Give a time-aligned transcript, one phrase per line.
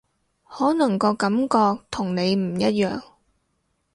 [0.49, 3.03] 可能個感覺同你唔一樣